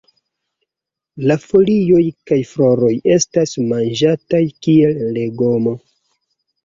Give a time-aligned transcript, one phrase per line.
[1.31, 2.01] La folioj
[2.31, 5.77] kaj floroj estas manĝataj kiel legomo.